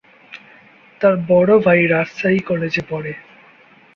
তার 1.01 1.15
বড় 1.27 1.51
ভাই 1.59 1.79
রাজশাহী 1.87 2.39
কলেজে 2.39 2.83
পড়ে। 2.89 3.11